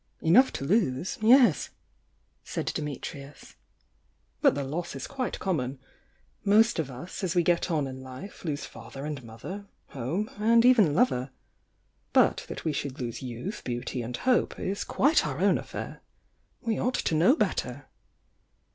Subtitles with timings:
[0.21, 1.69] "Enough to lose— yes!"
[2.43, 3.53] said Dimitrius.
[4.41, 5.77] "But the loss is quite common.
[6.43, 10.65] Most of us, as we get on in life, lose father and mother, home, and
[10.65, 11.29] even lover!—
[12.13, 16.01] but that we should lose youth, beauty and hope is quite our own affair!
[16.61, 17.87] We ought to know better!"